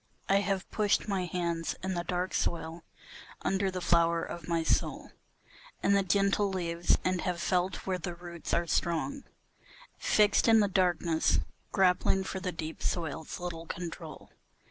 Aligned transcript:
I 0.27 0.37
have 0.37 0.67
pushed 0.71 1.07
my 1.07 1.25
hands 1.25 1.75
in 1.83 1.93
the 1.93 2.03
dark 2.03 2.33
soil, 2.33 2.83
under 3.43 3.69
the 3.69 3.81
flower 3.81 4.23
of 4.23 4.47
my 4.47 4.63
soul 4.63 5.11
And 5.83 5.95
the 5.95 6.01
gentle 6.01 6.49
leaves, 6.49 6.97
and 7.05 7.21
have 7.21 7.39
felt 7.39 7.85
where 7.85 7.99
the 7.99 8.15
roots 8.15 8.51
are 8.51 8.65
strong 8.65 9.25
Fixed 9.99 10.47
in 10.47 10.59
the 10.59 10.67
darkness, 10.67 11.37
grappling 11.71 12.23
for 12.23 12.39
the 12.39 12.51
deep 12.51 12.81
soil's 12.81 13.39
little 13.39 13.67
control. 13.67 14.31